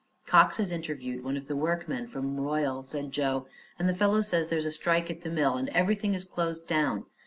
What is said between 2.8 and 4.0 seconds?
said Joe, "and the